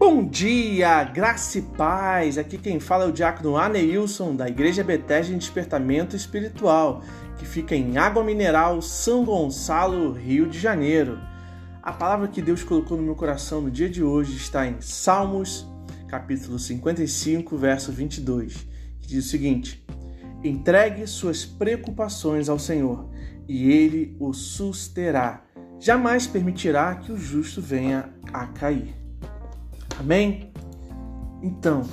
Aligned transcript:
Bom 0.00 0.24
dia, 0.24 1.04
graça 1.04 1.58
e 1.58 1.62
paz. 1.62 2.38
Aqui 2.38 2.56
quem 2.56 2.80
fala 2.80 3.04
é 3.04 3.08
o 3.08 3.12
diácono 3.12 3.58
Aneilson, 3.58 4.34
da 4.34 4.48
Igreja 4.48 4.82
Betesda 4.82 5.34
em 5.34 5.36
Despertamento 5.36 6.16
Espiritual, 6.16 7.02
que 7.36 7.44
fica 7.44 7.76
em 7.76 7.98
Água 7.98 8.24
Mineral, 8.24 8.80
São 8.80 9.26
Gonçalo, 9.26 10.12
Rio 10.12 10.48
de 10.48 10.58
Janeiro. 10.58 11.18
A 11.82 11.92
palavra 11.92 12.28
que 12.28 12.40
Deus 12.40 12.64
colocou 12.64 12.96
no 12.96 13.02
meu 13.02 13.14
coração 13.14 13.60
no 13.60 13.70
dia 13.70 13.90
de 13.90 14.02
hoje 14.02 14.38
está 14.38 14.66
em 14.66 14.80
Salmos, 14.80 15.66
capítulo 16.08 16.58
55, 16.58 17.54
verso 17.58 17.92
22, 17.92 18.66
que 19.02 19.06
diz 19.06 19.26
o 19.26 19.28
seguinte: 19.28 19.86
Entregue 20.42 21.06
suas 21.06 21.44
preocupações 21.44 22.48
ao 22.48 22.58
Senhor, 22.58 23.06
e 23.46 23.70
ele 23.70 24.16
o 24.18 24.32
susterá. 24.32 25.44
Jamais 25.78 26.26
permitirá 26.26 26.94
que 26.94 27.12
o 27.12 27.18
justo 27.18 27.60
venha 27.60 28.08
a 28.32 28.46
cair. 28.46 28.99
Amém? 30.00 30.50
Então, 31.42 31.86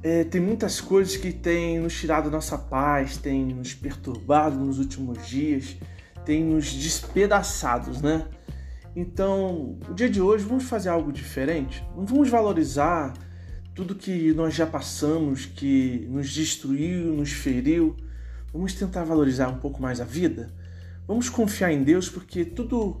é, 0.00 0.22
tem 0.22 0.40
muitas 0.40 0.80
coisas 0.80 1.16
que 1.16 1.32
têm 1.32 1.80
nos 1.80 1.98
tirado 1.98 2.30
nossa 2.30 2.56
paz, 2.56 3.16
têm 3.16 3.46
nos 3.46 3.74
perturbado 3.74 4.56
nos 4.56 4.78
últimos 4.78 5.26
dias, 5.26 5.76
têm 6.24 6.44
nos 6.44 6.72
despedaçados, 6.72 8.00
né? 8.00 8.28
Então, 8.94 9.76
o 9.90 9.92
dia 9.92 10.08
de 10.08 10.20
hoje 10.20 10.44
vamos 10.44 10.64
fazer 10.64 10.88
algo 10.88 11.12
diferente. 11.12 11.84
Vamos 11.96 12.30
valorizar 12.30 13.12
tudo 13.74 13.96
que 13.96 14.32
nós 14.32 14.54
já 14.54 14.64
passamos, 14.64 15.46
que 15.46 16.06
nos 16.08 16.32
destruiu, 16.32 17.12
nos 17.12 17.32
feriu. 17.32 17.96
Vamos 18.52 18.72
tentar 18.72 19.02
valorizar 19.02 19.48
um 19.48 19.58
pouco 19.58 19.82
mais 19.82 20.00
a 20.00 20.04
vida. 20.04 20.54
Vamos 21.08 21.28
confiar 21.28 21.72
em 21.72 21.82
Deus, 21.82 22.08
porque 22.08 22.44
tudo 22.44 23.00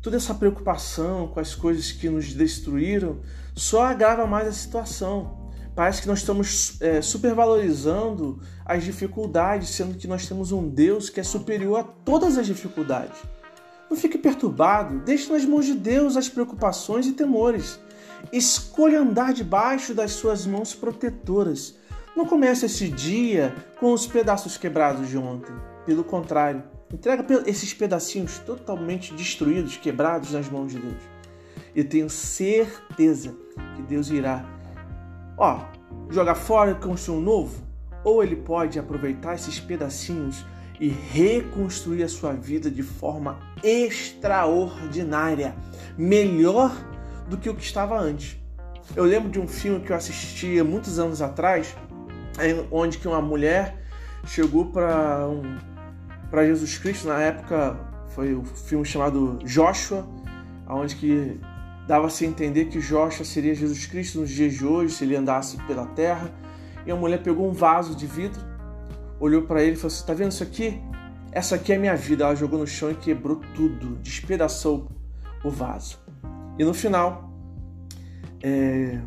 toda 0.00 0.16
essa 0.16 0.34
preocupação 0.34 1.28
com 1.28 1.40
as 1.40 1.54
coisas 1.54 1.92
que 1.92 2.08
nos 2.08 2.32
destruíram 2.32 3.20
só 3.54 3.84
agrava 3.84 4.26
mais 4.26 4.48
a 4.48 4.52
situação. 4.52 5.48
Parece 5.74 6.02
que 6.02 6.08
nós 6.08 6.18
estamos 6.20 6.80
é, 6.80 7.00
supervalorizando 7.00 8.40
as 8.64 8.82
dificuldades, 8.82 9.68
sendo 9.70 9.96
que 9.96 10.08
nós 10.08 10.26
temos 10.26 10.50
um 10.50 10.68
Deus 10.68 11.08
que 11.08 11.20
é 11.20 11.22
superior 11.22 11.78
a 11.78 11.84
todas 11.84 12.36
as 12.36 12.46
dificuldades. 12.46 13.16
Não 13.88 13.96
fique 13.96 14.18
perturbado, 14.18 14.98
deixe 14.98 15.32
nas 15.32 15.44
mãos 15.44 15.64
de 15.64 15.74
Deus 15.74 16.16
as 16.16 16.28
preocupações 16.28 17.06
e 17.06 17.12
temores. 17.12 17.78
Escolha 18.32 19.00
andar 19.00 19.32
debaixo 19.32 19.94
das 19.94 20.12
suas 20.12 20.44
mãos 20.46 20.74
protetoras. 20.74 21.76
Não 22.16 22.26
comece 22.26 22.66
esse 22.66 22.88
dia 22.88 23.54
com 23.78 23.92
os 23.92 24.06
pedaços 24.06 24.56
quebrados 24.56 25.08
de 25.08 25.16
ontem. 25.16 25.54
Pelo 25.86 26.02
contrário, 26.02 26.64
Entrega 26.92 27.24
esses 27.46 27.74
pedacinhos 27.74 28.38
totalmente 28.38 29.12
destruídos, 29.12 29.76
quebrados 29.76 30.32
nas 30.32 30.48
mãos 30.48 30.72
de 30.72 30.78
Deus. 30.78 31.02
E 31.74 31.84
tenho 31.84 32.08
certeza 32.08 33.36
que 33.76 33.82
Deus 33.82 34.08
irá, 34.08 34.44
ó, 35.36 35.66
jogar 36.08 36.34
fora 36.34 36.70
e 36.70 36.74
construir 36.74 37.18
um 37.18 37.20
novo, 37.20 37.62
ou 38.02 38.22
ele 38.22 38.36
pode 38.36 38.78
aproveitar 38.78 39.34
esses 39.34 39.60
pedacinhos 39.60 40.46
e 40.80 40.88
reconstruir 40.88 42.04
a 42.04 42.08
sua 42.08 42.32
vida 42.32 42.70
de 42.70 42.82
forma 42.82 43.38
extraordinária, 43.62 45.54
melhor 45.96 46.74
do 47.28 47.36
que 47.36 47.50
o 47.50 47.54
que 47.54 47.62
estava 47.62 47.98
antes. 47.98 48.38
Eu 48.96 49.04
lembro 49.04 49.28
de 49.28 49.38
um 49.38 49.46
filme 49.46 49.80
que 49.80 49.92
eu 49.92 49.96
assistia 49.96 50.64
muitos 50.64 50.98
anos 50.98 51.20
atrás, 51.20 51.76
onde 52.70 52.96
que 52.96 53.06
uma 53.06 53.20
mulher 53.20 53.76
chegou 54.24 54.66
para 54.66 55.28
um, 55.28 55.58
para 56.30 56.46
Jesus 56.46 56.78
Cristo. 56.78 57.08
Na 57.08 57.20
época 57.20 57.76
foi 58.14 58.34
o 58.34 58.44
filme 58.44 58.84
chamado 58.84 59.38
Joshua, 59.44 60.06
onde 60.68 60.96
que 60.96 61.40
dava-se 61.86 62.24
a 62.24 62.28
entender 62.28 62.66
que 62.66 62.80
Joshua 62.80 63.24
seria 63.24 63.54
Jesus 63.54 63.86
Cristo 63.86 64.20
nos 64.20 64.30
dias 64.30 64.54
de 64.54 64.66
hoje, 64.66 64.94
se 64.94 65.04
ele 65.04 65.16
andasse 65.16 65.56
pela 65.66 65.86
terra. 65.86 66.30
E 66.86 66.90
a 66.90 66.96
mulher 66.96 67.22
pegou 67.22 67.48
um 67.48 67.52
vaso 67.52 67.94
de 67.94 68.06
vidro, 68.06 68.40
olhou 69.20 69.42
para 69.42 69.62
ele 69.62 69.72
e 69.72 69.76
falou 69.76 69.88
assim: 69.88 70.06
"Tá 70.06 70.14
vendo 70.14 70.32
isso 70.32 70.42
aqui? 70.42 70.80
Essa 71.32 71.54
aqui 71.56 71.72
é 71.72 71.78
minha 71.78 71.96
vida". 71.96 72.24
Ela 72.24 72.34
jogou 72.34 72.58
no 72.58 72.66
chão 72.66 72.90
e 72.90 72.94
quebrou 72.94 73.40
tudo, 73.54 73.96
despedaçou 73.96 74.88
o 75.44 75.50
vaso. 75.50 75.98
E 76.58 76.64
no 76.64 76.74
final, 76.74 77.32
é, 78.42 79.00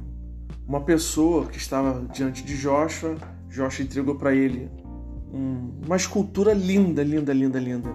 uma 0.68 0.81
pessoa 0.81 1.45
que 1.47 1.57
estava 1.57 2.06
diante 2.13 2.44
de 2.44 2.57
Joshua, 2.57 3.16
Joshua 3.50 3.84
entregou 3.84 4.16
para 4.16 4.34
ele 4.34 4.69
um, 4.81 4.81
uma 5.31 5.96
escultura 5.96 6.53
linda, 6.53 7.03
linda, 7.03 7.34
linda, 7.34 7.59
linda, 7.59 7.90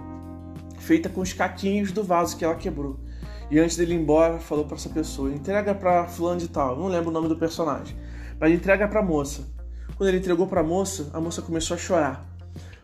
feita 0.79 1.07
com 1.09 1.21
os 1.21 1.33
caquinhos 1.33 1.91
do 1.91 2.03
vaso 2.03 2.35
que 2.35 2.43
ela 2.43 2.55
quebrou. 2.55 2.99
E 3.49 3.59
antes 3.59 3.77
dele 3.77 3.93
ir 3.93 3.99
embora, 3.99 4.39
falou 4.39 4.65
para 4.65 4.75
essa 4.75 4.89
pessoa: 4.89 5.31
entrega 5.31 5.73
para 5.73 6.07
fulano 6.07 6.39
de 6.39 6.47
tal, 6.47 6.77
não 6.77 6.87
lembro 6.87 7.09
o 7.09 7.13
nome 7.13 7.27
do 7.27 7.37
personagem, 7.37 7.95
mas 8.39 8.51
entrega 8.51 8.87
para 8.87 8.99
a 8.99 9.03
moça. 9.03 9.47
Quando 9.95 10.09
ele 10.09 10.17
entregou 10.17 10.47
para 10.47 10.61
a 10.61 10.63
moça, 10.63 11.09
a 11.13 11.19
moça 11.19 11.41
começou 11.41 11.75
a 11.75 11.77
chorar. 11.77 12.25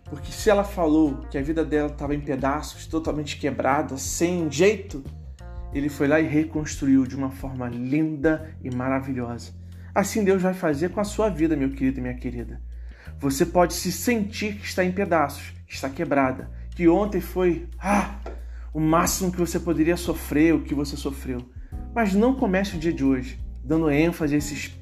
Porque 0.10 0.32
se 0.32 0.50
ela 0.50 0.64
falou 0.64 1.18
que 1.30 1.38
a 1.38 1.42
vida 1.42 1.66
dela 1.66 1.90
estava 1.90 2.14
em 2.14 2.20
pedaços, 2.20 2.86
totalmente 2.86 3.38
quebrada, 3.38 3.98
sem 3.98 4.50
jeito, 4.52 5.04
ele 5.74 5.90
foi 5.90 6.08
lá 6.08 6.20
e 6.20 6.28
reconstruiu 6.28 7.06
de 7.06 7.16
uma 7.16 7.32
forma 7.32 7.68
linda 7.68 8.56
e 8.64 8.74
maravilhosa. 8.74 9.52
Assim 9.94 10.24
Deus 10.24 10.42
vai 10.42 10.54
fazer 10.54 10.90
com 10.90 11.00
a 11.00 11.04
sua 11.04 11.30
vida, 11.30 11.56
meu 11.56 11.72
querido 11.72 12.00
e 12.00 12.02
minha 12.02 12.14
querida. 12.14 12.62
Você 13.20 13.46
pode 13.46 13.74
se 13.74 13.92
sentir 13.92 14.56
que 14.56 14.66
está 14.66 14.84
em 14.84 14.92
pedaços, 14.92 15.54
que 15.68 15.74
está 15.74 15.90
quebrada, 15.90 16.52
que 16.76 16.88
ontem 16.88 17.22
foi 17.22 17.68
ah, 17.80 18.16
o 18.74 18.80
máximo 18.80 19.32
que 19.32 19.38
você 19.38 19.60
poderia 19.60 19.96
sofrer, 19.96 20.54
o 20.54 20.62
que 20.62 20.74
você 20.74 20.98
sofreu. 20.98 21.48
Mas 21.94 22.14
não 22.14 22.36
comece 22.36 22.76
o 22.76 22.80
dia 22.80 22.94
de 22.94 23.04
hoje 23.04 23.44
dando 23.64 23.90
ênfase 23.90 24.36
a 24.36 24.38
esses, 24.38 24.78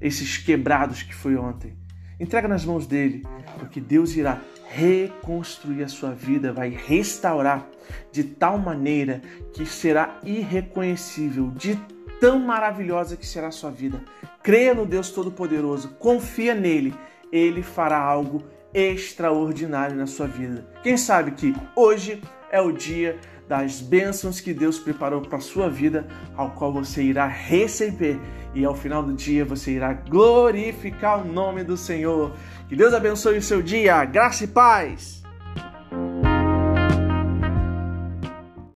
esses 0.00 0.38
quebrados 0.38 1.02
que 1.02 1.14
foi 1.14 1.36
ontem. 1.36 1.76
Entrega 2.20 2.46
nas 2.46 2.64
mãos 2.64 2.86
dele, 2.86 3.26
porque 3.58 3.80
Deus 3.80 4.14
irá 4.14 4.40
reconstruir 4.68 5.82
a 5.82 5.88
sua 5.88 6.12
vida, 6.12 6.52
vai 6.52 6.70
restaurar 6.70 7.66
de 8.12 8.24
tal 8.24 8.58
maneira 8.58 9.20
que 9.52 9.66
será 9.66 10.20
irreconhecível, 10.22 11.50
de 11.56 11.76
tão 12.20 12.38
maravilhosa 12.38 13.16
que 13.16 13.26
será 13.26 13.48
a 13.48 13.52
sua 13.52 13.70
vida. 13.70 14.02
Creia 14.42 14.74
no 14.74 14.86
Deus 14.86 15.10
Todo-Poderoso, 15.10 15.88
confia 15.98 16.54
nele 16.54 16.94
ele 17.34 17.62
fará 17.62 17.98
algo 17.98 18.44
extraordinário 18.72 19.96
na 19.96 20.06
sua 20.06 20.28
vida. 20.28 20.64
Quem 20.84 20.96
sabe 20.96 21.32
que 21.32 21.52
hoje 21.74 22.22
é 22.48 22.60
o 22.60 22.70
dia 22.70 23.18
das 23.48 23.80
bênçãos 23.80 24.40
que 24.40 24.54
Deus 24.54 24.78
preparou 24.78 25.20
para 25.20 25.38
a 25.38 25.40
sua 25.40 25.68
vida, 25.68 26.06
ao 26.36 26.52
qual 26.52 26.72
você 26.72 27.02
irá 27.02 27.26
receber 27.26 28.18
e 28.54 28.64
ao 28.64 28.74
final 28.74 29.02
do 29.02 29.12
dia 29.12 29.44
você 29.44 29.72
irá 29.72 29.92
glorificar 29.92 31.20
o 31.20 31.30
nome 31.30 31.64
do 31.64 31.76
Senhor. 31.76 32.32
Que 32.68 32.76
Deus 32.76 32.94
abençoe 32.94 33.38
o 33.38 33.42
seu 33.42 33.60
dia, 33.60 34.04
graça 34.04 34.44
e 34.44 34.46
paz. 34.46 35.23